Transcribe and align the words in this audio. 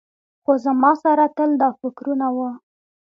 خو 0.43 0.51
زما 0.65 0.91
سره 1.03 1.25
تل 1.37 1.51
دا 1.61 1.69
فکرونه 1.79 2.27
وو. 2.35 2.49